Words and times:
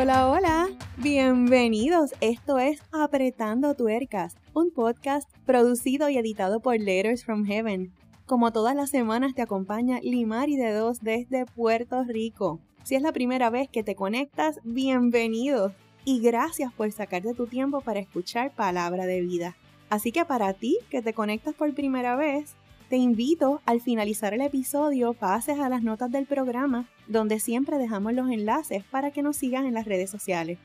hola, 0.00 0.30
hola. 0.30 0.68
Bienvenidos. 0.96 2.14
Esto 2.22 2.58
es 2.58 2.80
Apretando 2.90 3.74
Tuercas, 3.74 4.34
un 4.54 4.70
podcast 4.70 5.28
producido 5.44 6.08
y 6.08 6.16
editado 6.16 6.60
por 6.60 6.80
Letters 6.80 7.22
from 7.22 7.44
Heaven. 7.44 7.92
Como 8.24 8.50
todas 8.50 8.74
las 8.74 8.88
semanas 8.88 9.34
te 9.34 9.42
acompaña 9.42 10.00
Limari 10.00 10.56
de 10.56 10.72
Dos 10.72 11.00
desde 11.02 11.44
Puerto 11.44 12.02
Rico. 12.04 12.60
Si 12.82 12.94
es 12.94 13.02
la 13.02 13.12
primera 13.12 13.50
vez 13.50 13.68
que 13.68 13.82
te 13.82 13.94
conectas, 13.94 14.58
bienvenido 14.64 15.74
y 16.06 16.20
gracias 16.22 16.72
por 16.72 16.90
sacarte 16.92 17.34
tu 17.34 17.46
tiempo 17.46 17.82
para 17.82 18.00
escuchar 18.00 18.52
palabra 18.52 19.04
de 19.04 19.20
vida. 19.20 19.54
Así 19.90 20.12
que 20.12 20.24
para 20.24 20.54
ti 20.54 20.78
que 20.88 21.02
te 21.02 21.12
conectas 21.12 21.54
por 21.54 21.74
primera 21.74 22.16
vez, 22.16 22.54
te 22.90 22.96
invito 22.96 23.62
al 23.66 23.80
finalizar 23.80 24.34
el 24.34 24.40
episodio 24.40 25.14
pases 25.14 25.60
a 25.60 25.68
las 25.68 25.84
notas 25.84 26.10
del 26.10 26.26
programa 26.26 26.88
donde 27.06 27.38
siempre 27.38 27.78
dejamos 27.78 28.14
los 28.14 28.28
enlaces 28.28 28.82
para 28.82 29.12
que 29.12 29.22
nos 29.22 29.36
sigas 29.36 29.64
en 29.64 29.74
las 29.74 29.86
redes 29.86 30.10
sociales. 30.10 30.58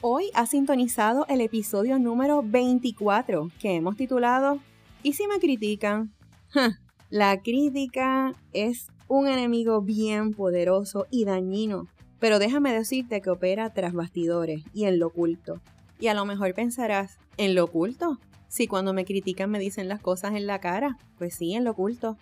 Hoy 0.00 0.30
ha 0.32 0.46
sintonizado 0.46 1.26
el 1.28 1.42
episodio 1.42 1.98
número 1.98 2.42
24 2.42 3.50
que 3.60 3.74
hemos 3.74 3.94
titulado 3.94 4.58
¿Y 5.02 5.12
si 5.12 5.26
me 5.26 5.38
critican? 5.38 6.14
La 7.10 7.42
crítica 7.42 8.32
es 8.54 8.86
un 9.06 9.28
enemigo 9.28 9.82
bien 9.82 10.32
poderoso 10.32 11.06
y 11.10 11.26
dañino, 11.26 11.88
pero 12.18 12.38
déjame 12.38 12.72
decirte 12.72 13.20
que 13.20 13.28
opera 13.28 13.74
tras 13.74 13.92
bastidores 13.92 14.62
y 14.72 14.84
en 14.84 14.98
lo 14.98 15.08
oculto. 15.08 15.60
Y 16.00 16.06
a 16.06 16.14
lo 16.14 16.24
mejor 16.24 16.54
pensarás, 16.54 17.18
¿en 17.36 17.54
lo 17.54 17.64
oculto? 17.64 18.18
Si 18.48 18.66
cuando 18.66 18.92
me 18.92 19.04
critican 19.04 19.50
me 19.50 19.58
dicen 19.58 19.88
las 19.88 20.00
cosas 20.00 20.34
en 20.34 20.46
la 20.46 20.60
cara, 20.60 20.98
pues 21.18 21.34
sí, 21.34 21.54
en 21.54 21.64
lo 21.64 21.72
oculto. 21.72 22.16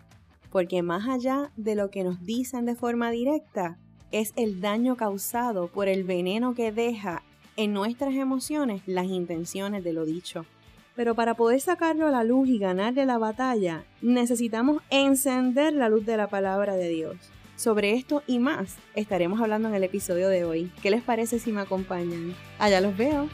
Porque 0.50 0.82
más 0.82 1.08
allá 1.08 1.50
de 1.56 1.74
lo 1.74 1.90
que 1.90 2.04
nos 2.04 2.24
dicen 2.24 2.64
de 2.64 2.76
forma 2.76 3.10
directa, 3.10 3.78
es 4.12 4.32
el 4.36 4.60
daño 4.60 4.96
causado 4.96 5.66
por 5.68 5.88
el 5.88 6.04
veneno 6.04 6.54
que 6.54 6.70
deja 6.70 7.22
en 7.56 7.72
nuestras 7.72 8.14
emociones 8.14 8.82
las 8.86 9.06
intenciones 9.06 9.82
de 9.82 9.92
lo 9.92 10.04
dicho. 10.04 10.46
Pero 10.94 11.16
para 11.16 11.34
poder 11.34 11.60
sacarlo 11.60 12.06
a 12.06 12.12
la 12.12 12.22
luz 12.22 12.48
y 12.48 12.58
ganarle 12.58 13.04
la 13.06 13.18
batalla, 13.18 13.84
necesitamos 14.00 14.82
encender 14.90 15.72
la 15.72 15.88
luz 15.88 16.06
de 16.06 16.16
la 16.16 16.28
palabra 16.28 16.74
de 16.74 16.88
Dios. 16.88 17.16
Sobre 17.56 17.94
esto 17.94 18.22
y 18.26 18.38
más 18.38 18.76
estaremos 18.94 19.40
hablando 19.40 19.68
en 19.68 19.74
el 19.74 19.84
episodio 19.84 20.28
de 20.28 20.44
hoy. 20.44 20.70
¿Qué 20.82 20.90
les 20.90 21.02
parece 21.02 21.38
si 21.38 21.52
me 21.52 21.60
acompañan? 21.60 22.34
Allá 22.58 22.80
los 22.80 22.96
veo. 22.96 23.28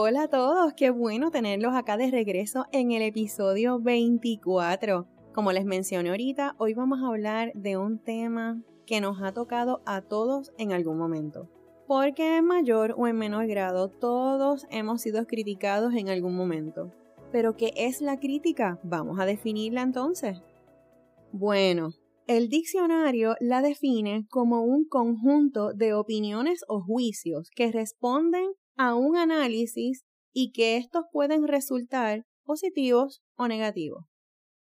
Hola 0.00 0.22
a 0.22 0.28
todos, 0.28 0.74
qué 0.74 0.90
bueno 0.90 1.32
tenerlos 1.32 1.74
acá 1.74 1.96
de 1.96 2.08
regreso 2.08 2.66
en 2.70 2.92
el 2.92 3.02
episodio 3.02 3.80
24. 3.80 5.08
Como 5.34 5.50
les 5.50 5.64
mencioné 5.64 6.10
ahorita, 6.10 6.54
hoy 6.56 6.72
vamos 6.72 7.00
a 7.02 7.08
hablar 7.08 7.50
de 7.56 7.76
un 7.76 7.98
tema 7.98 8.62
que 8.86 9.00
nos 9.00 9.20
ha 9.20 9.32
tocado 9.32 9.82
a 9.86 10.02
todos 10.02 10.52
en 10.56 10.70
algún 10.70 10.98
momento. 10.98 11.50
Porque 11.88 12.36
en 12.36 12.44
mayor 12.44 12.94
o 12.96 13.08
en 13.08 13.16
menor 13.16 13.48
grado 13.48 13.88
todos 13.88 14.68
hemos 14.70 15.02
sido 15.02 15.26
criticados 15.26 15.92
en 15.94 16.10
algún 16.10 16.36
momento. 16.36 16.92
Pero 17.32 17.56
¿qué 17.56 17.72
es 17.74 18.00
la 18.00 18.20
crítica? 18.20 18.78
Vamos 18.84 19.18
a 19.18 19.26
definirla 19.26 19.82
entonces. 19.82 20.40
Bueno, 21.32 21.90
el 22.28 22.48
diccionario 22.48 23.34
la 23.40 23.62
define 23.62 24.28
como 24.30 24.62
un 24.62 24.84
conjunto 24.84 25.72
de 25.72 25.92
opiniones 25.92 26.64
o 26.68 26.80
juicios 26.80 27.50
que 27.50 27.72
responden 27.72 28.52
a 28.78 28.94
un 28.94 29.16
análisis 29.16 30.04
y 30.32 30.52
que 30.52 30.76
estos 30.76 31.02
pueden 31.12 31.46
resultar 31.46 32.22
positivos 32.44 33.20
o 33.36 33.48
negativos. 33.48 34.06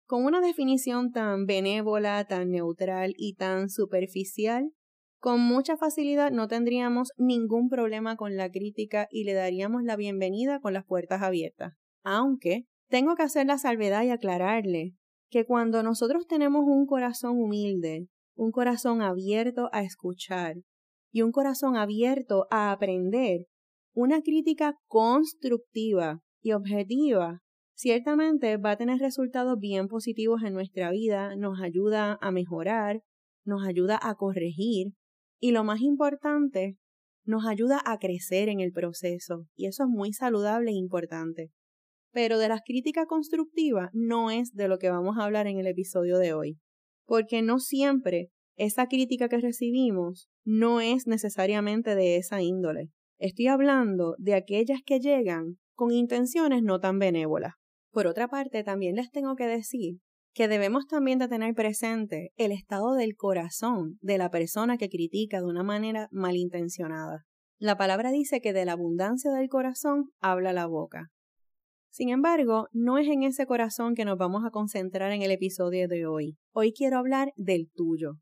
Con 0.07 0.25
una 0.25 0.41
definición 0.41 1.13
tan 1.13 1.45
benévola, 1.45 2.25
tan 2.25 2.51
neutral 2.51 3.13
y 3.17 3.35
tan 3.35 3.69
superficial, 3.69 4.71
con 5.19 5.41
mucha 5.41 5.77
facilidad 5.77 6.31
no 6.31 6.49
tendríamos 6.49 7.11
ningún 7.19 7.69
problema 7.69 8.17
con 8.17 8.37
la 8.37 8.51
crítica 8.51 9.07
y 9.11 9.25
le 9.25 9.35
daríamos 9.35 9.83
la 9.83 9.97
bienvenida 9.97 10.61
con 10.61 10.73
las 10.73 10.87
puertas 10.87 11.23
abiertas. 11.23 11.75
Aunque 12.03 12.65
tengo 12.89 13.17
que 13.17 13.25
hacer 13.25 13.47
la 13.47 13.59
salvedad 13.59 14.05
y 14.05 14.11
aclararle 14.11 14.93
que 15.31 15.45
cuando 15.45 15.83
nosotros 15.83 16.27
tenemos 16.27 16.63
un 16.67 16.87
corazón 16.87 17.39
humilde, 17.39 18.07
un 18.35 18.51
corazón 18.51 19.03
abierto 19.03 19.69
a 19.73 19.83
escuchar 19.83 20.55
y 21.13 21.23
un 21.23 21.33
corazón 21.33 21.77
abierto 21.77 22.47
a 22.51 22.71
aprender, 22.71 23.47
una 23.97 24.21
crítica 24.21 24.75
constructiva 24.89 26.21
y 26.43 26.53
objetiva 26.53 27.41
ciertamente 27.75 28.59
va 28.59 28.73
a 28.73 28.77
tener 28.77 28.99
resultados 28.99 29.59
bien 29.59 29.89
positivos 29.89 30.43
en 30.45 30.53
nuestra 30.53 30.91
vida, 30.91 31.35
nos 31.35 31.63
ayuda 31.63 32.19
a 32.21 32.31
mejorar, 32.31 33.01
nos 33.47 33.67
ayuda 33.67 33.99
a 34.03 34.15
corregir 34.15 34.89
y 35.41 35.53
lo 35.53 35.65
más 35.65 35.81
importante, 35.81 36.77
nos 37.25 37.47
ayuda 37.47 37.81
a 37.87 37.97
crecer 37.97 38.51
en 38.51 38.61
el 38.61 38.71
proceso 38.71 39.47
y 39.55 39.67
eso 39.67 39.85
es 39.85 39.89
muy 39.89 40.13
saludable 40.13 40.73
e 40.73 40.75
importante. 40.75 41.51
Pero 42.13 42.39
de 42.39 42.49
las 42.49 42.61
críticas 42.67 43.07
constructivas 43.07 43.89
no 43.95 44.31
es 44.31 44.53
de 44.53 44.69
lo 44.69 44.77
que 44.77 44.91
vamos 44.91 45.17
a 45.17 45.25
hablar 45.25 45.47
en 45.47 45.59
el 45.59 45.67
episodio 45.67 46.19
de 46.19 46.35
hoy, 46.35 46.59
porque 47.07 47.41
no 47.41 47.61
siempre 47.61 48.29
esa 48.57 48.89
crítica 48.89 49.31
que 49.31 49.39
recibimos 49.39 50.29
no 50.45 50.83
es 50.83 51.07
necesariamente 51.07 51.95
de 51.95 52.17
esa 52.17 52.43
índole. 52.43 52.91
Estoy 53.19 53.47
hablando 53.47 54.15
de 54.19 54.35
aquellas 54.35 54.81
que 54.85 55.01
llegan 55.01 55.59
con 55.75 55.91
intenciones 55.91 56.63
no 56.63 56.81
tan 56.81 56.99
benévolas. 56.99 57.55
Por 57.91 58.07
otra 58.07 58.29
parte, 58.29 58.63
también 58.63 58.95
les 58.95 59.11
tengo 59.11 59.37
que 59.37 59.47
decir 59.47 60.01
que 60.35 60.49
debemos 60.49 60.87
también 60.87 61.19
de 61.19 61.29
tener 61.29 61.55
presente 61.55 62.33
el 62.37 62.53
estado 62.53 62.93
del 62.93 63.17
corazón 63.17 63.99
de 64.03 64.19
la 64.19 64.31
persona 64.31 64.77
que 64.77 64.91
critica 64.91 65.39
de 65.39 65.47
una 65.47 65.63
manera 65.63 66.09
malintencionada. 66.11 67.25
La 67.59 67.79
palabra 67.79 68.11
dice 68.11 68.43
que 68.43 68.53
de 68.53 68.67
la 68.67 68.73
abundancia 68.73 69.33
del 69.33 69.49
corazón 69.49 70.11
habla 70.21 70.53
la 70.53 70.67
boca. 70.67 71.11
Sin 71.91 72.11
embargo, 72.11 72.69
no 72.73 72.99
es 72.99 73.09
en 73.09 73.23
ese 73.23 73.47
corazón 73.47 73.95
que 73.95 74.05
nos 74.05 74.19
vamos 74.19 74.45
a 74.45 74.51
concentrar 74.51 75.11
en 75.13 75.23
el 75.23 75.31
episodio 75.31 75.89
de 75.89 76.05
hoy. 76.05 76.37
Hoy 76.53 76.75
quiero 76.75 76.99
hablar 76.99 77.33
del 77.37 77.71
tuyo, 77.75 78.17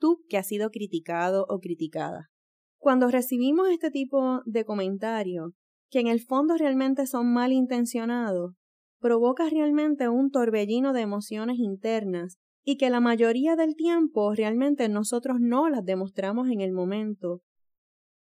tú 0.00 0.24
que 0.28 0.38
has 0.38 0.48
sido 0.48 0.70
criticado 0.70 1.46
o 1.48 1.60
criticada. 1.60 2.30
Cuando 2.80 3.10
recibimos 3.10 3.68
este 3.68 3.90
tipo 3.90 4.40
de 4.46 4.64
comentarios, 4.64 5.52
que 5.90 6.00
en 6.00 6.06
el 6.06 6.18
fondo 6.18 6.56
realmente 6.56 7.06
son 7.06 7.30
malintencionados, 7.30 8.54
provoca 8.98 9.50
realmente 9.50 10.08
un 10.08 10.30
torbellino 10.30 10.94
de 10.94 11.02
emociones 11.02 11.58
internas 11.58 12.38
y 12.64 12.78
que 12.78 12.88
la 12.88 13.00
mayoría 13.00 13.54
del 13.54 13.76
tiempo 13.76 14.34
realmente 14.34 14.88
nosotros 14.88 15.36
no 15.40 15.68
las 15.68 15.84
demostramos 15.84 16.48
en 16.48 16.62
el 16.62 16.72
momento. 16.72 17.42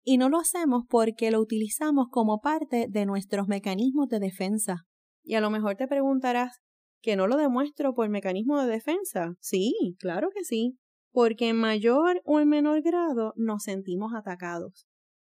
Y 0.04 0.18
no 0.18 0.28
lo 0.28 0.38
hacemos 0.38 0.84
porque 0.88 1.32
lo 1.32 1.40
utilizamos 1.40 2.06
como 2.08 2.40
parte 2.40 2.86
de 2.88 3.06
nuestros 3.06 3.48
mecanismos 3.48 4.08
de 4.08 4.20
defensa. 4.20 4.84
Y 5.24 5.34
a 5.34 5.40
lo 5.40 5.50
mejor 5.50 5.74
te 5.74 5.88
preguntarás, 5.88 6.60
¿que 7.02 7.16
no 7.16 7.26
lo 7.26 7.38
demuestro 7.38 7.92
por 7.92 8.08
mecanismo 8.08 8.62
de 8.62 8.68
defensa? 8.68 9.34
Sí, 9.40 9.96
claro 9.98 10.28
que 10.32 10.44
sí 10.44 10.78
porque 11.14 11.48
en 11.50 11.56
mayor 11.56 12.20
o 12.24 12.40
en 12.40 12.48
menor 12.48 12.82
grado 12.82 13.34
nos 13.36 13.62
sentimos 13.62 14.12
atacados. 14.14 14.84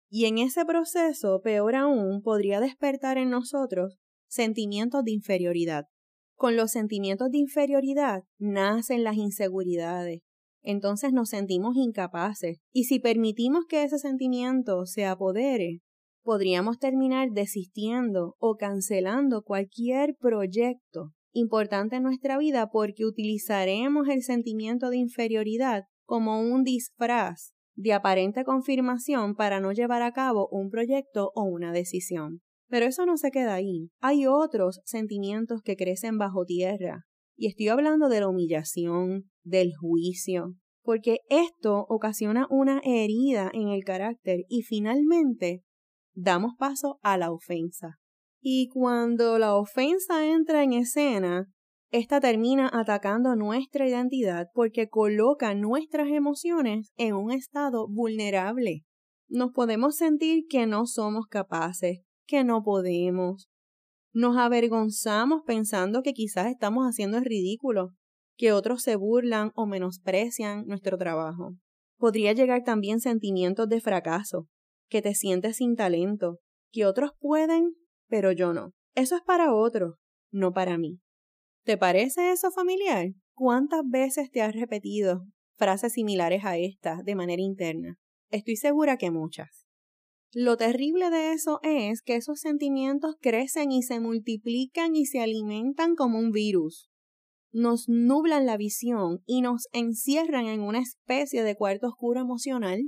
Y 0.09 0.25
en 0.25 0.39
ese 0.39 0.65
proceso, 0.65 1.41
peor 1.43 1.75
aún, 1.75 2.23
podría 2.23 2.59
despertar 2.59 3.19
en 3.19 3.29
nosotros 3.29 3.99
sentimientos 4.27 5.03
de 5.03 5.11
inferioridad. 5.11 5.85
Con 6.33 6.57
los 6.57 6.71
sentimientos 6.71 7.29
de 7.29 7.37
inferioridad 7.37 8.23
nacen 8.39 9.03
las 9.03 9.15
inseguridades. 9.17 10.23
Entonces 10.63 11.13
nos 11.13 11.29
sentimos 11.29 11.75
incapaces 11.75 12.57
y 12.73 12.85
si 12.85 12.99
permitimos 12.99 13.65
que 13.69 13.83
ese 13.83 13.99
sentimiento 13.99 14.87
se 14.87 15.05
apodere, 15.05 15.81
podríamos 16.23 16.79
terminar 16.79 17.29
desistiendo 17.31 18.35
o 18.39 18.55
cancelando 18.55 19.43
cualquier 19.43 20.15
proyecto 20.19 21.13
importante 21.35 21.97
en 21.97 22.03
nuestra 22.03 22.37
vida 22.37 22.69
porque 22.71 23.05
utilizaremos 23.05 24.07
el 24.07 24.23
sentimiento 24.23 24.89
de 24.89 24.97
inferioridad 24.97 25.83
como 26.05 26.39
un 26.39 26.63
disfraz 26.63 27.53
de 27.75 27.93
aparente 27.93 28.45
confirmación 28.45 29.35
para 29.35 29.59
no 29.59 29.73
llevar 29.73 30.01
a 30.01 30.13
cabo 30.13 30.47
un 30.49 30.69
proyecto 30.69 31.31
o 31.35 31.43
una 31.43 31.73
decisión. 31.73 32.41
Pero 32.69 32.85
eso 32.85 33.05
no 33.05 33.17
se 33.17 33.31
queda 33.31 33.53
ahí. 33.53 33.89
Hay 33.99 34.25
otros 34.25 34.79
sentimientos 34.85 35.61
que 35.61 35.75
crecen 35.75 36.17
bajo 36.17 36.45
tierra. 36.45 37.03
Y 37.37 37.47
estoy 37.47 37.67
hablando 37.67 38.07
de 38.07 38.21
la 38.21 38.29
humillación, 38.29 39.29
del 39.43 39.73
juicio, 39.75 40.55
porque 40.83 41.17
esto 41.29 41.85
ocasiona 41.89 42.47
una 42.49 42.79
herida 42.85 43.51
en 43.53 43.67
el 43.67 43.83
carácter 43.83 44.45
y 44.47 44.61
finalmente 44.61 45.63
damos 46.13 46.53
paso 46.57 46.97
a 47.01 47.17
la 47.17 47.31
ofensa. 47.31 47.97
Y 48.47 48.67
cuando 48.67 49.39
la 49.39 49.55
ofensa 49.55 50.23
entra 50.23 50.61
en 50.61 50.73
escena, 50.73 51.51
esta 51.89 52.19
termina 52.19 52.69
atacando 52.71 53.35
nuestra 53.35 53.87
identidad 53.89 54.49
porque 54.53 54.87
coloca 54.87 55.55
nuestras 55.55 56.09
emociones 56.09 56.91
en 56.95 57.15
un 57.15 57.31
estado 57.31 57.87
vulnerable. 57.87 58.83
Nos 59.27 59.51
podemos 59.51 59.95
sentir 59.95 60.43
que 60.47 60.67
no 60.67 60.85
somos 60.85 61.25
capaces, 61.25 62.01
que 62.27 62.43
no 62.43 62.61
podemos. 62.61 63.49
Nos 64.13 64.37
avergonzamos 64.37 65.41
pensando 65.47 66.03
que 66.03 66.13
quizás 66.13 66.45
estamos 66.45 66.85
haciendo 66.85 67.17
el 67.17 67.25
ridículo, 67.25 67.95
que 68.37 68.51
otros 68.51 68.83
se 68.83 68.95
burlan 68.95 69.53
o 69.55 69.65
menosprecian 69.65 70.67
nuestro 70.67 70.99
trabajo. 70.99 71.55
Podría 71.97 72.33
llegar 72.33 72.61
también 72.63 72.99
sentimientos 72.99 73.67
de 73.69 73.81
fracaso, 73.81 74.47
que 74.87 75.01
te 75.01 75.15
sientes 75.15 75.55
sin 75.55 75.75
talento, 75.75 76.37
que 76.71 76.85
otros 76.85 77.09
pueden, 77.19 77.73
pero 78.15 78.31
yo 78.31 78.53
no. 78.53 78.71
Eso 78.95 79.17
es 79.17 79.23
para 79.23 79.53
otros, 79.53 79.95
no 80.31 80.53
para 80.53 80.77
mí. 80.77 81.01
¿Te 81.65 81.77
parece 81.77 82.31
eso 82.31 82.49
familiar? 82.49 83.09
¿Cuántas 83.33 83.81
veces 83.83 84.31
te 84.31 84.41
has 84.41 84.55
repetido 84.55 85.25
frases 85.57 85.91
similares 85.91 86.45
a 86.45 86.57
estas 86.57 87.03
de 87.03 87.13
manera 87.13 87.41
interna? 87.41 87.97
Estoy 88.31 88.55
segura 88.55 88.95
que 88.95 89.11
muchas. 89.11 89.67
Lo 90.31 90.55
terrible 90.55 91.09
de 91.09 91.33
eso 91.33 91.59
es 91.61 92.01
que 92.01 92.15
esos 92.15 92.39
sentimientos 92.39 93.17
crecen 93.19 93.73
y 93.73 93.83
se 93.83 93.99
multiplican 93.99 94.95
y 94.95 95.05
se 95.07 95.19
alimentan 95.19 95.95
como 95.95 96.17
un 96.17 96.31
virus. 96.31 96.89
Nos 97.51 97.89
nublan 97.89 98.45
la 98.45 98.55
visión 98.55 99.23
y 99.25 99.41
nos 99.41 99.67
encierran 99.73 100.45
en 100.45 100.61
una 100.61 100.79
especie 100.79 101.43
de 101.43 101.57
cuarto 101.57 101.87
oscuro 101.87 102.21
emocional. 102.21 102.79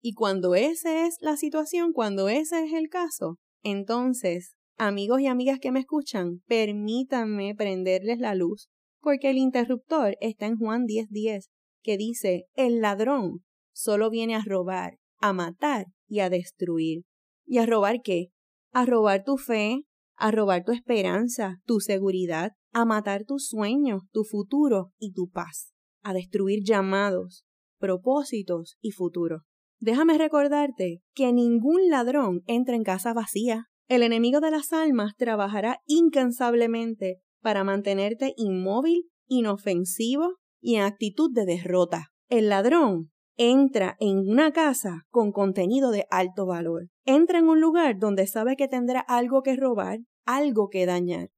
Y 0.00 0.14
cuando 0.14 0.54
esa 0.54 1.06
es 1.06 1.18
la 1.20 1.36
situación, 1.36 1.92
cuando 1.92 2.30
ese 2.30 2.64
es 2.64 2.72
el 2.72 2.88
caso, 2.88 3.38
entonces, 3.64 4.54
amigos 4.76 5.20
y 5.20 5.26
amigas 5.26 5.58
que 5.58 5.72
me 5.72 5.80
escuchan, 5.80 6.42
permítanme 6.46 7.54
prenderles 7.56 8.18
la 8.18 8.34
luz, 8.34 8.68
porque 9.00 9.30
el 9.30 9.38
interruptor 9.38 10.16
está 10.20 10.46
en 10.46 10.56
Juan 10.58 10.84
10:10, 10.84 11.50
que 11.82 11.96
dice, 11.96 12.44
el 12.54 12.80
ladrón 12.80 13.44
solo 13.72 14.10
viene 14.10 14.34
a 14.36 14.42
robar, 14.44 14.98
a 15.18 15.32
matar 15.32 15.86
y 16.06 16.20
a 16.20 16.30
destruir. 16.30 17.04
¿Y 17.46 17.58
a 17.58 17.66
robar 17.66 18.02
qué? 18.02 18.28
A 18.70 18.86
robar 18.86 19.24
tu 19.24 19.38
fe, 19.38 19.84
a 20.16 20.30
robar 20.30 20.64
tu 20.64 20.72
esperanza, 20.72 21.60
tu 21.64 21.80
seguridad, 21.80 22.52
a 22.72 22.84
matar 22.84 23.24
tus 23.24 23.48
sueños, 23.48 24.02
tu 24.12 24.24
futuro 24.24 24.92
y 24.98 25.12
tu 25.12 25.28
paz, 25.28 25.72
a 26.02 26.12
destruir 26.12 26.60
llamados, 26.64 27.44
propósitos 27.78 28.76
y 28.80 28.90
futuro. 28.90 29.42
Déjame 29.80 30.18
recordarte 30.18 31.02
que 31.14 31.32
ningún 31.32 31.90
ladrón 31.90 32.42
entra 32.46 32.76
en 32.76 32.84
casa 32.84 33.12
vacía. 33.12 33.66
El 33.88 34.02
enemigo 34.02 34.40
de 34.40 34.50
las 34.50 34.72
almas 34.72 35.14
trabajará 35.16 35.80
incansablemente 35.86 37.20
para 37.42 37.64
mantenerte 37.64 38.32
inmóvil, 38.36 39.10
inofensivo 39.28 40.36
y 40.60 40.76
en 40.76 40.82
actitud 40.82 41.30
de 41.32 41.44
derrota. 41.44 42.08
El 42.30 42.48
ladrón 42.48 43.10
entra 43.36 43.96
en 44.00 44.18
una 44.18 44.52
casa 44.52 45.02
con 45.10 45.32
contenido 45.32 45.90
de 45.90 46.06
alto 46.10 46.46
valor. 46.46 46.88
Entra 47.04 47.38
en 47.38 47.48
un 47.48 47.60
lugar 47.60 47.98
donde 47.98 48.26
sabe 48.26 48.56
que 48.56 48.68
tendrá 48.68 49.00
algo 49.00 49.42
que 49.42 49.56
robar, 49.56 49.98
algo 50.24 50.68
que 50.68 50.86
dañar. 50.86 51.28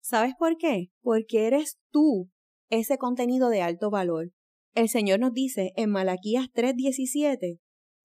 ¿Sabes 0.00 0.34
por 0.38 0.56
qué? 0.56 0.88
Porque 1.02 1.46
eres 1.46 1.78
tú 1.90 2.30
ese 2.70 2.98
contenido 2.98 3.48
de 3.48 3.62
alto 3.62 3.90
valor. 3.90 4.30
El 4.74 4.88
Señor 4.88 5.20
nos 5.20 5.32
dice 5.32 5.72
en 5.76 5.90
Malaquías 5.90 6.48
3:17, 6.52 7.58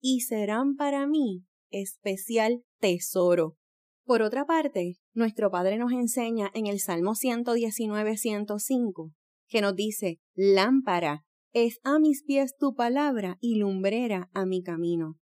y 0.06 0.20
serán 0.20 0.76
para 0.76 1.06
mí 1.06 1.46
especial 1.70 2.62
tesoro. 2.78 3.56
Por 4.04 4.20
otra 4.20 4.44
parte, 4.44 4.98
nuestro 5.14 5.50
Padre 5.50 5.78
nos 5.78 5.92
enseña 5.92 6.50
en 6.52 6.66
el 6.66 6.78
Salmo 6.78 7.14
119-105, 7.14 9.14
que 9.48 9.62
nos 9.62 9.74
dice, 9.74 10.20
lámpara 10.34 11.24
es 11.54 11.80
a 11.84 11.98
mis 11.98 12.22
pies 12.22 12.54
tu 12.58 12.74
palabra 12.74 13.38
y 13.40 13.56
lumbrera 13.56 14.28
a 14.34 14.44
mi 14.44 14.62
camino. 14.62 15.18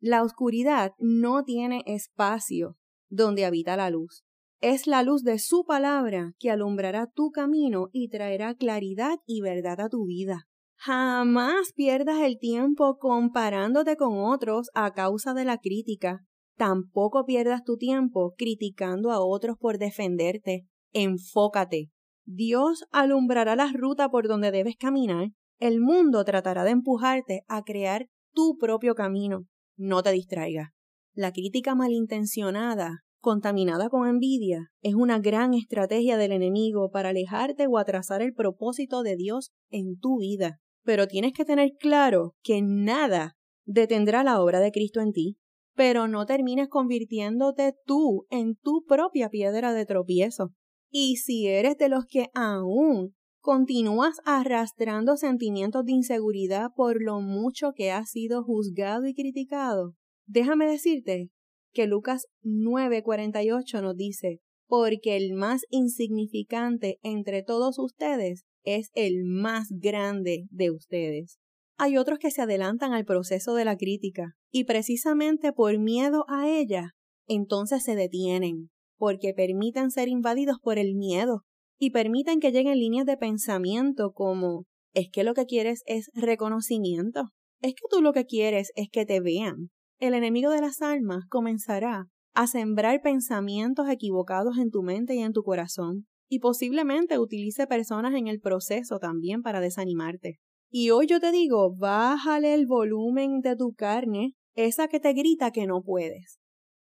La 0.00 0.22
oscuridad 0.22 0.92
no 0.98 1.44
tiene 1.44 1.82
espacio 1.84 2.78
donde 3.10 3.44
habita 3.44 3.76
la 3.76 3.90
luz. 3.90 4.24
Es 4.62 4.86
la 4.86 5.02
luz 5.02 5.22
de 5.22 5.38
su 5.38 5.66
palabra 5.66 6.32
que 6.38 6.50
alumbrará 6.50 7.10
tu 7.14 7.30
camino 7.30 7.90
y 7.92 8.08
traerá 8.08 8.54
claridad 8.54 9.18
y 9.26 9.42
verdad 9.42 9.82
a 9.82 9.90
tu 9.90 10.06
vida. 10.06 10.48
Jamás 10.78 11.72
pierdas 11.74 12.20
el 12.20 12.38
tiempo 12.38 12.98
comparándote 12.98 13.96
con 13.96 14.18
otros 14.18 14.70
a 14.74 14.92
causa 14.92 15.34
de 15.34 15.44
la 15.44 15.58
crítica. 15.58 16.24
Tampoco 16.56 17.24
pierdas 17.24 17.64
tu 17.64 17.76
tiempo 17.76 18.34
criticando 18.36 19.10
a 19.10 19.20
otros 19.20 19.56
por 19.58 19.78
defenderte. 19.78 20.66
Enfócate. 20.92 21.90
Dios 22.24 22.84
alumbrará 22.90 23.56
la 23.56 23.70
ruta 23.72 24.08
por 24.08 24.28
donde 24.28 24.50
debes 24.50 24.76
caminar 24.76 25.28
el 25.60 25.80
mundo 25.80 26.24
tratará 26.24 26.62
de 26.62 26.70
empujarte 26.70 27.42
a 27.48 27.62
crear 27.64 28.06
tu 28.32 28.56
propio 28.58 28.94
camino. 28.94 29.46
No 29.76 30.02
te 30.02 30.12
distraigas. 30.12 30.68
La 31.14 31.32
crítica 31.32 31.74
malintencionada, 31.74 33.00
contaminada 33.20 33.88
con 33.88 34.08
envidia, 34.08 34.68
es 34.82 34.94
una 34.94 35.18
gran 35.18 35.54
estrategia 35.54 36.16
del 36.16 36.30
enemigo 36.30 36.90
para 36.92 37.08
alejarte 37.08 37.66
o 37.66 37.78
atrasar 37.78 38.22
el 38.22 38.34
propósito 38.34 39.02
de 39.02 39.16
Dios 39.16 39.50
en 39.68 39.98
tu 39.98 40.18
vida. 40.18 40.60
Pero 40.88 41.06
tienes 41.06 41.34
que 41.34 41.44
tener 41.44 41.72
claro 41.78 42.34
que 42.42 42.62
nada 42.62 43.36
detendrá 43.66 44.24
la 44.24 44.40
obra 44.40 44.58
de 44.58 44.72
Cristo 44.72 45.02
en 45.02 45.12
ti. 45.12 45.36
Pero 45.74 46.08
no 46.08 46.24
termines 46.24 46.68
convirtiéndote 46.68 47.74
tú 47.84 48.24
en 48.30 48.56
tu 48.56 48.86
propia 48.88 49.28
piedra 49.28 49.74
de 49.74 49.84
tropiezo. 49.84 50.54
Y 50.90 51.16
si 51.16 51.46
eres 51.46 51.76
de 51.76 51.90
los 51.90 52.06
que 52.06 52.30
aún 52.32 53.14
continúas 53.42 54.14
arrastrando 54.24 55.18
sentimientos 55.18 55.84
de 55.84 55.92
inseguridad 55.92 56.70
por 56.74 57.02
lo 57.02 57.20
mucho 57.20 57.72
que 57.76 57.90
has 57.92 58.08
sido 58.08 58.42
juzgado 58.42 59.04
y 59.06 59.12
criticado, 59.12 59.92
déjame 60.26 60.66
decirte 60.66 61.28
que 61.70 61.86
Lucas 61.86 62.28
9:48 62.40 63.82
nos 63.82 63.94
dice, 63.94 64.40
porque 64.66 65.18
el 65.18 65.34
más 65.34 65.66
insignificante 65.68 66.98
entre 67.02 67.42
todos 67.42 67.78
ustedes 67.78 68.46
es 68.76 68.90
el 68.94 69.24
más 69.24 69.68
grande 69.70 70.46
de 70.50 70.70
ustedes. 70.70 71.38
Hay 71.76 71.96
otros 71.96 72.18
que 72.18 72.30
se 72.30 72.42
adelantan 72.42 72.92
al 72.92 73.04
proceso 73.04 73.54
de 73.54 73.64
la 73.64 73.76
crítica 73.76 74.34
y 74.50 74.64
precisamente 74.64 75.52
por 75.52 75.78
miedo 75.78 76.24
a 76.28 76.48
ella, 76.48 76.94
entonces 77.26 77.84
se 77.84 77.94
detienen, 77.94 78.70
porque 78.96 79.32
permiten 79.32 79.90
ser 79.90 80.08
invadidos 80.08 80.58
por 80.60 80.78
el 80.78 80.94
miedo 80.94 81.44
y 81.78 81.90
permiten 81.90 82.40
que 82.40 82.50
lleguen 82.50 82.78
líneas 82.78 83.06
de 83.06 83.16
pensamiento 83.16 84.12
como 84.12 84.64
es 84.94 85.08
que 85.12 85.22
lo 85.22 85.34
que 85.34 85.46
quieres 85.46 85.82
es 85.86 86.10
reconocimiento, 86.14 87.28
es 87.60 87.74
que 87.74 87.86
tú 87.88 88.02
lo 88.02 88.12
que 88.12 88.24
quieres 88.24 88.72
es 88.74 88.88
que 88.90 89.06
te 89.06 89.20
vean. 89.20 89.70
El 90.00 90.14
enemigo 90.14 90.50
de 90.50 90.60
las 90.60 90.82
almas 90.82 91.24
comenzará 91.28 92.06
a 92.34 92.46
sembrar 92.46 93.00
pensamientos 93.02 93.88
equivocados 93.88 94.58
en 94.58 94.70
tu 94.70 94.82
mente 94.82 95.14
y 95.14 95.20
en 95.20 95.32
tu 95.32 95.42
corazón, 95.42 96.06
y 96.28 96.40
posiblemente 96.40 97.18
utilice 97.18 97.66
personas 97.66 98.14
en 98.14 98.28
el 98.28 98.40
proceso 98.40 98.98
también 98.98 99.42
para 99.42 99.60
desanimarte. 99.60 100.38
Y 100.70 100.90
hoy 100.90 101.06
yo 101.06 101.18
te 101.18 101.32
digo, 101.32 101.74
bájale 101.74 102.52
el 102.54 102.66
volumen 102.66 103.40
de 103.40 103.56
tu 103.56 103.72
carne, 103.72 104.34
esa 104.54 104.88
que 104.88 105.00
te 105.00 105.14
grita 105.14 105.50
que 105.50 105.66
no 105.66 105.82
puedes. 105.82 106.38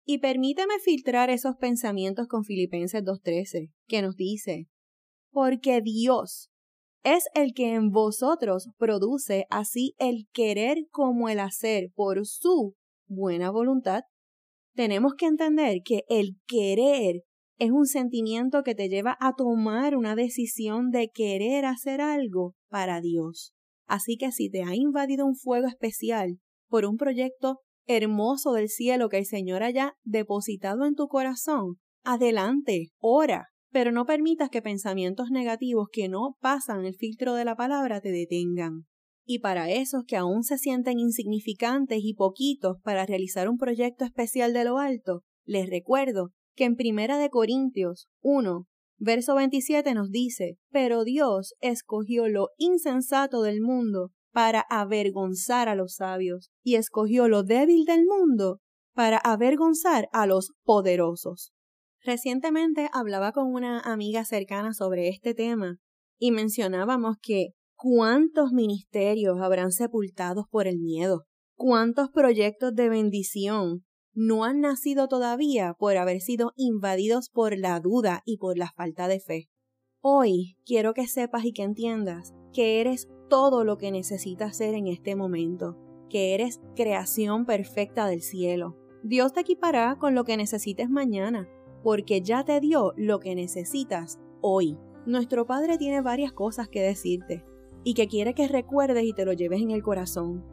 Y 0.05 0.19
permíteme 0.19 0.75
filtrar 0.79 1.31
esos 1.31 1.57
pensamientos 1.57 2.29
con 2.29 2.45
Filipenses 2.45 3.03
2.13, 3.03 3.73
que 3.87 4.03
nos 4.03 4.17
dice, 4.17 4.69
porque 5.31 5.81
Dios 5.81 6.51
es 7.03 7.25
el 7.35 7.53
que 7.55 7.75
en 7.75 7.91
vosotros 7.91 8.69
produce 8.79 9.47
así 9.51 9.95
el 9.99 10.29
querer 10.33 10.87
como 10.91 11.29
el 11.29 11.41
hacer 11.41 11.91
por 11.95 12.25
su 12.27 12.75
buena 13.09 13.51
voluntad. 13.51 14.03
Tenemos 14.75 15.15
que 15.15 15.27
entender 15.27 15.79
que 15.85 16.05
el 16.09 16.37
querer 16.47 17.23
es 17.59 17.71
un 17.71 17.87
sentimiento 17.87 18.63
que 18.63 18.75
te 18.75 18.89
lleva 18.89 19.17
a 19.21 19.35
tomar 19.35 19.97
una 19.97 20.15
decisión 20.15 20.91
de 20.91 21.11
querer 21.13 21.65
hacer 21.65 22.01
algo 22.01 22.55
para 22.69 23.01
Dios. 23.01 23.53
Así 23.87 24.17
que 24.17 24.33
si 24.33 24.51
te 24.51 24.63
ha 24.63 24.75
invadido 24.75 25.27
un 25.27 25.37
fuego 25.37 25.67
especial 25.67 26.39
por 26.69 26.87
un 26.87 26.97
proyecto 26.97 27.61
hermoso 27.87 28.53
del 28.53 28.69
cielo 28.69 29.09
que 29.09 29.19
el 29.19 29.27
Señor 29.27 29.63
haya 29.63 29.95
depositado 30.03 30.87
en 30.87 30.95
tu 30.95 31.09
corazón, 31.09 31.77
adelante, 32.05 32.91
ora, 32.99 33.49
pero 33.71 33.93
no 33.93 34.07
permitas 34.07 34.51
que 34.51 34.63
pensamientos 34.63 35.31
negativos 35.31 35.89
que 35.93 36.09
no 36.09 36.37
pasan 36.41 36.85
el 36.85 36.95
filtro 36.95 37.35
de 37.35 37.45
la 37.45 37.57
palabra 37.57 38.01
te 38.01 38.11
detengan. 38.11 38.87
Y 39.25 39.39
para 39.39 39.71
esos 39.71 40.05
que 40.05 40.17
aún 40.17 40.43
se 40.43 40.59
sienten 40.59 40.99
insignificantes 40.99 42.01
y 42.03 42.15
poquitos 42.15 42.79
para 42.83 43.07
realizar 43.07 43.49
un 43.49 43.57
proyecto 43.57 44.05
especial 44.05 44.53
de 44.53 44.65
lo 44.65 44.79
alto, 44.79 45.23
les 45.45 45.69
recuerdo 45.71 46.31
que 46.55 46.65
en 46.65 46.77
Primera 46.77 47.19
de 47.19 47.31
Corintios 47.31 48.09
1, 48.21 48.67
verso 48.99 49.35
27 49.35 49.95
nos 49.95 50.11
dice, 50.11 50.59
pero 50.71 51.05
Dios 51.05 51.55
escogió 51.61 52.29
lo 52.29 52.49
insensato 52.57 53.43
del 53.43 53.61
mundo 53.61 54.11
para 54.33 54.65
avergonzar 54.71 55.69
a 55.69 55.75
los 55.75 55.95
sabios, 55.95 56.51
y 56.63 56.77
escogió 56.77 57.29
lo 57.29 57.43
débil 57.43 57.85
del 57.85 58.07
mundo 58.07 58.61
para 58.95 59.19
avergonzar 59.19 60.09
a 60.13 60.27
los 60.27 60.53
poderosos. 60.65 61.53
Recientemente 62.05 62.89
hablaba 62.93 63.33
con 63.33 63.53
una 63.53 63.81
amiga 63.81 64.25
cercana 64.25 64.73
sobre 64.73 65.09
este 65.09 65.35
tema 65.35 65.77
y 66.19 66.33
mencionábamos 66.33 67.17
que 67.21 67.51
cuántos 67.77 68.53
ministerios 68.53 69.41
habrán 69.41 69.71
sepultados 69.71 70.47
por 70.51 70.67
el 70.67 70.79
miedo, 70.79 71.25
cuántos 71.55 72.11
proyectos 72.11 72.75
de 72.75 72.89
bendición 72.89 73.85
no 74.14 74.45
han 74.45 74.61
nacido 74.61 75.09
todavía 75.09 75.75
por 75.75 75.97
haber 75.97 76.21
sido 76.21 76.52
invadidos 76.57 77.31
por 77.31 77.57
la 77.57 77.81
duda 77.81 78.23
y 78.26 78.37
por 78.37 78.59
la 78.59 78.71
falta 78.71 79.09
de 79.09 79.21
fe. 79.21 79.49
Hoy 80.00 80.57
quiero 80.66 80.95
que 80.95 81.07
sepas 81.07 81.45
y 81.45 81.52
que 81.52 81.62
entiendas 81.62 82.35
que 82.52 82.81
eres 82.81 83.09
todo 83.28 83.64
lo 83.64 83.78
que 83.78 83.90
necesitas 83.90 84.57
ser 84.57 84.75
en 84.75 84.87
este 84.87 85.16
momento, 85.16 85.78
que 86.11 86.35
eres 86.35 86.61
creación 86.76 87.47
perfecta 87.47 88.07
del 88.07 88.21
cielo. 88.21 88.76
Dios 89.02 89.33
te 89.33 89.40
equipará 89.40 89.97
con 89.99 90.14
lo 90.14 90.25
que 90.25 90.37
necesites 90.37 90.90
mañana, 90.90 91.49
porque 91.83 92.21
ya 92.21 92.45
te 92.45 92.61
dio 92.61 92.92
lo 92.97 93.19
que 93.21 93.35
necesitas 93.35 94.19
hoy. 94.40 94.76
Nuestro 95.07 95.47
Padre 95.47 95.78
tiene 95.78 96.00
varias 96.02 96.33
cosas 96.33 96.69
que 96.69 96.83
decirte 96.83 97.45
y 97.85 97.95
que 97.95 98.07
quiere 98.07 98.35
que 98.35 98.47
recuerdes 98.47 99.04
y 99.04 99.12
te 99.12 99.25
lo 99.25 99.33
lleves 99.33 99.62
en 99.62 99.71
el 99.71 99.83
corazón. 99.83 100.45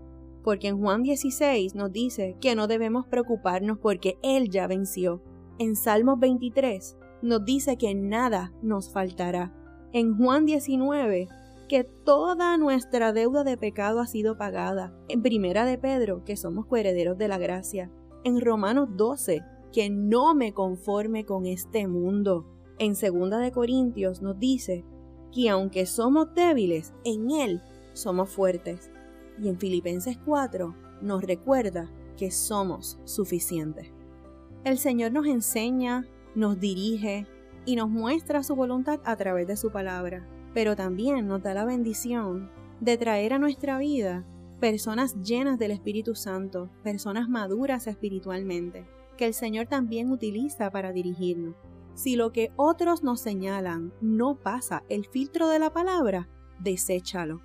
Porque 0.44 0.70
en 0.70 0.80
Juan 0.80 1.04
16 1.04 1.76
nos 1.76 1.92
dice 1.92 2.38
que 2.40 2.56
no 2.56 2.68
debemos 2.68 3.06
preocuparnos 3.08 3.78
porque 3.78 4.18
Él 4.24 4.50
ya 4.50 4.68
venció. 4.68 5.22
En 5.58 5.76
Salmos 5.76 6.20
23 6.20 6.98
nos 7.22 7.44
dice 7.44 7.78
que 7.78 7.94
nada 7.94 8.54
nos 8.62 8.92
faltará. 8.92 9.54
En 9.92 10.18
Juan 10.18 10.46
19 10.46 11.28
que 11.68 11.84
toda 11.84 12.58
nuestra 12.58 13.14
deuda 13.14 13.44
de 13.44 13.58
pecado 13.58 14.00
ha 14.00 14.08
sido 14.08 14.38
pagada. 14.38 14.94
En 15.08 15.22
Primera 15.22 15.66
de 15.66 15.78
Pedro 15.78 16.24
que 16.24 16.36
somos 16.36 16.66
coherederos 16.66 17.18
de 17.18 17.28
la 17.28 17.38
gracia. 17.38 17.92
En 18.24 18.42
Romanos 18.42 18.90
12 18.96 19.44
que 19.72 19.90
no 19.90 20.34
me 20.34 20.54
conforme 20.54 21.26
con 21.26 21.46
este 21.46 21.88
mundo. 21.88 22.46
En 22.80 22.96
Segunda 22.96 23.38
de 23.38 23.52
Corintios 23.52 24.22
nos 24.22 24.40
dice 24.40 24.84
que 25.32 25.50
aunque 25.50 25.86
somos 25.86 26.34
débiles, 26.34 26.94
en 27.04 27.30
Él 27.30 27.62
somos 27.94 28.30
fuertes. 28.30 28.92
Y 29.42 29.50
en 29.50 29.58
Filipenses 29.58 30.18
4 30.26 30.76
nos 31.02 31.24
recuerda 31.24 31.90
que 32.18 32.32
somos 32.32 33.00
suficientes. 33.06 33.92
El 34.64 34.78
Señor 34.78 35.14
nos 35.14 35.26
enseña, 35.26 36.06
nos 36.36 36.60
dirige 36.60 37.26
y 37.66 37.76
nos 37.76 37.90
muestra 37.90 38.44
su 38.44 38.56
voluntad 38.56 39.00
a 39.06 39.16
través 39.16 39.48
de 39.48 39.56
su 39.56 39.72
palabra, 39.72 40.28
pero 40.54 40.76
también 40.76 41.28
nos 41.28 41.42
da 41.42 41.54
la 41.54 41.66
bendición 41.66 42.50
de 42.82 42.98
traer 42.98 43.34
a 43.34 43.40
nuestra 43.40 43.78
vida 43.78 44.26
personas 44.60 45.16
llenas 45.22 45.58
del 45.58 45.72
Espíritu 45.72 46.16
Santo, 46.16 46.70
personas 46.84 47.30
maduras 47.30 47.88
espiritualmente, 47.88 48.86
que 49.18 49.26
el 49.26 49.34
Señor 49.34 49.68
también 49.68 50.12
utiliza 50.12 50.70
para 50.70 50.92
dirigirnos. 50.92 51.56
Si 51.94 52.16
lo 52.16 52.32
que 52.32 52.52
otros 52.56 53.04
nos 53.04 53.22
señalan 53.22 53.94
no 54.02 54.36
pasa 54.36 54.84
el 54.90 55.06
filtro 55.06 55.48
de 55.48 55.60
la 55.60 55.72
palabra, 55.72 56.28
deséchalo. 56.60 57.42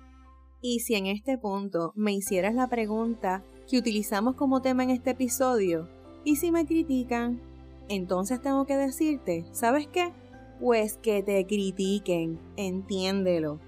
Y 0.67 0.79
si 0.79 0.95
en 0.95 1.05
este 1.05 1.37
punto 1.37 1.93
me 1.95 2.11
hicieras 2.11 2.55
la 2.55 2.67
pregunta 2.67 3.43
que 3.69 3.77
utilizamos 3.77 4.33
como 4.33 4.63
tema 4.63 4.81
en 4.81 4.89
este 4.89 5.11
episodio, 5.11 5.87
¿y 6.23 6.37
si 6.37 6.51
me 6.51 6.65
critican? 6.65 7.39
Entonces 7.87 8.41
tengo 8.41 8.65
que 8.65 8.75
decirte, 8.75 9.45
¿sabes 9.51 9.87
qué? 9.87 10.11
Pues 10.59 10.97
que 10.97 11.21
te 11.21 11.45
critiquen, 11.45 12.39
entiéndelo. 12.57 13.59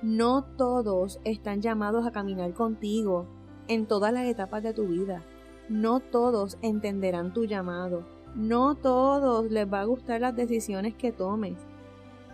No 0.00 0.42
todos 0.56 1.20
están 1.24 1.60
llamados 1.60 2.06
a 2.06 2.12
caminar 2.12 2.54
contigo 2.54 3.26
en 3.68 3.84
todas 3.84 4.10
las 4.10 4.24
etapas 4.24 4.62
de 4.62 4.72
tu 4.72 4.86
vida. 4.86 5.22
No 5.68 6.00
todos 6.00 6.56
entenderán 6.62 7.34
tu 7.34 7.44
llamado. 7.44 8.06
No 8.34 8.74
todos 8.74 9.50
les 9.50 9.70
va 9.70 9.82
a 9.82 9.84
gustar 9.84 10.22
las 10.22 10.34
decisiones 10.34 10.94
que 10.94 11.12
tomes. 11.12 11.58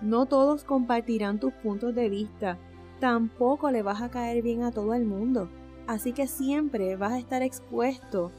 No 0.02 0.26
todos 0.26 0.62
compartirán 0.62 1.40
tus 1.40 1.52
puntos 1.54 1.97
de 1.97 2.09
vista. 2.09 2.61
Tampoco 3.01 3.71
le 3.71 3.83
vas 3.83 4.03
a 4.03 4.11
caer 4.11 4.43
bien 4.43 4.63
a 4.63 4.73
todo 4.73 4.95
el 4.95 5.05
mundo. 5.05 5.49
Así 5.87 6.13
que 6.13 6.27
siempre 6.27 6.97
vas 6.97 7.13
a 7.13 7.19
estar 7.19 7.43
expuesto 7.43 8.31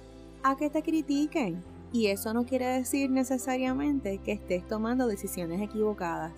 a 0.44 0.56
que 0.56 0.70
te 0.70 0.82
critiquen. 0.82 1.64
Y 1.92 2.08
eso 2.08 2.34
no 2.34 2.46
quiere 2.46 2.66
decir 2.66 3.10
necesariamente 3.10 4.18
que 4.20 4.34
estés 4.34 4.68
tomando 4.68 5.08
decisiones 5.08 5.62
equivocadas. 5.62 6.34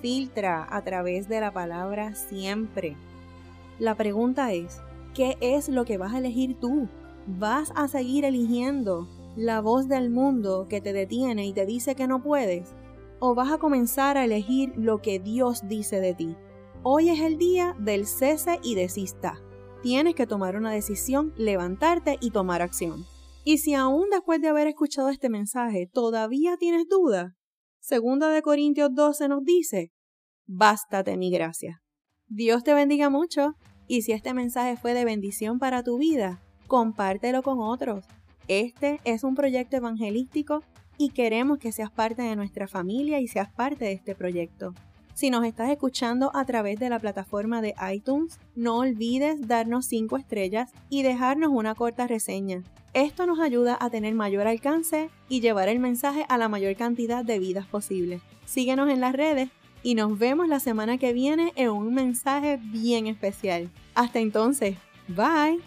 Filtra 0.00 0.66
a 0.70 0.82
través 0.82 1.28
de 1.28 1.40
la 1.40 1.52
palabra 1.52 2.14
siempre. 2.14 2.96
La 3.78 3.94
pregunta 3.94 4.52
es, 4.52 4.80
¿qué 5.14 5.36
es 5.40 5.68
lo 5.68 5.84
que 5.84 5.98
vas 5.98 6.14
a 6.14 6.18
elegir 6.18 6.58
tú? 6.60 6.88
¿Vas 7.26 7.72
a 7.74 7.88
seguir 7.88 8.24
eligiendo 8.24 9.08
la 9.34 9.60
voz 9.60 9.88
del 9.88 10.10
mundo 10.10 10.66
que 10.68 10.80
te 10.80 10.92
detiene 10.92 11.46
y 11.46 11.52
te 11.52 11.66
dice 11.66 11.94
que 11.94 12.06
no 12.06 12.22
puedes? 12.22 12.72
¿O 13.18 13.34
vas 13.34 13.50
a 13.50 13.58
comenzar 13.58 14.16
a 14.16 14.24
elegir 14.24 14.72
lo 14.76 15.02
que 15.02 15.18
Dios 15.18 15.66
dice 15.68 16.00
de 16.00 16.14
ti? 16.14 16.36
Hoy 16.82 17.10
es 17.10 17.20
el 17.20 17.38
día 17.38 17.74
del 17.78 18.06
cese 18.06 18.60
y 18.62 18.74
desista. 18.74 19.40
Tienes 19.82 20.14
que 20.14 20.26
tomar 20.26 20.56
una 20.56 20.70
decisión, 20.70 21.32
levantarte 21.36 22.16
y 22.20 22.30
tomar 22.30 22.62
acción. 22.62 23.04
Y 23.44 23.58
si 23.58 23.74
aún 23.74 24.10
después 24.10 24.40
de 24.40 24.48
haber 24.48 24.66
escuchado 24.66 25.08
este 25.10 25.28
mensaje 25.28 25.88
todavía 25.92 26.56
tienes 26.56 26.88
duda, 26.88 27.36
segunda 27.80 28.28
de 28.28 28.42
Corintios 28.42 28.94
12 28.94 29.28
nos 29.28 29.44
dice, 29.44 29.92
bástate 30.46 31.16
mi 31.16 31.30
gracia. 31.30 31.82
Dios 32.28 32.64
te 32.64 32.74
bendiga 32.74 33.10
mucho 33.10 33.54
y 33.88 34.02
si 34.02 34.12
este 34.12 34.34
mensaje 34.34 34.76
fue 34.76 34.94
de 34.94 35.04
bendición 35.04 35.58
para 35.58 35.82
tu 35.82 35.98
vida, 35.98 36.42
compártelo 36.66 37.42
con 37.42 37.60
otros. 37.60 38.04
Este 38.48 39.00
es 39.04 39.24
un 39.24 39.34
proyecto 39.34 39.76
evangelístico 39.76 40.62
y 40.98 41.10
queremos 41.10 41.58
que 41.58 41.72
seas 41.72 41.90
parte 41.90 42.22
de 42.22 42.36
nuestra 42.36 42.68
familia 42.68 43.20
y 43.20 43.28
seas 43.28 43.52
parte 43.52 43.84
de 43.84 43.92
este 43.92 44.14
proyecto. 44.14 44.74
Si 45.16 45.30
nos 45.30 45.46
estás 45.46 45.70
escuchando 45.70 46.30
a 46.34 46.44
través 46.44 46.78
de 46.78 46.90
la 46.90 46.98
plataforma 46.98 47.62
de 47.62 47.74
iTunes, 47.90 48.38
no 48.54 48.76
olvides 48.76 49.48
darnos 49.48 49.86
5 49.86 50.18
estrellas 50.18 50.72
y 50.90 51.04
dejarnos 51.04 51.52
una 51.54 51.74
corta 51.74 52.06
reseña. 52.06 52.62
Esto 52.92 53.24
nos 53.24 53.40
ayuda 53.40 53.78
a 53.80 53.88
tener 53.88 54.12
mayor 54.14 54.46
alcance 54.46 55.08
y 55.30 55.40
llevar 55.40 55.70
el 55.70 55.78
mensaje 55.78 56.26
a 56.28 56.36
la 56.36 56.50
mayor 56.50 56.76
cantidad 56.76 57.24
de 57.24 57.38
vidas 57.38 57.66
posible. 57.66 58.20
Síguenos 58.44 58.90
en 58.90 59.00
las 59.00 59.14
redes 59.14 59.48
y 59.82 59.94
nos 59.94 60.18
vemos 60.18 60.48
la 60.48 60.60
semana 60.60 60.98
que 60.98 61.14
viene 61.14 61.54
en 61.56 61.70
un 61.70 61.94
mensaje 61.94 62.60
bien 62.62 63.06
especial. 63.06 63.70
Hasta 63.94 64.18
entonces, 64.18 64.76
bye. 65.08 65.58